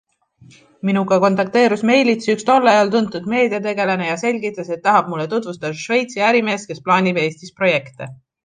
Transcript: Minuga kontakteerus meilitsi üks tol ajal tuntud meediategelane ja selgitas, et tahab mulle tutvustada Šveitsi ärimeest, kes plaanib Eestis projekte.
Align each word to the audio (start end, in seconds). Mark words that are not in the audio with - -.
Minuga 0.87 1.17
kontakteerus 1.23 1.83
meilitsi 1.89 2.31
üks 2.37 2.47
tol 2.47 2.71
ajal 2.71 2.89
tuntud 2.97 3.29
meediategelane 3.33 4.09
ja 4.09 4.17
selgitas, 4.23 4.73
et 4.77 4.83
tahab 4.89 5.13
mulle 5.15 5.29
tutvustada 5.37 5.83
Šveitsi 5.85 6.27
ärimeest, 6.31 6.73
kes 6.73 6.85
plaanib 6.89 7.25
Eestis 7.27 7.59
projekte. 7.63 8.15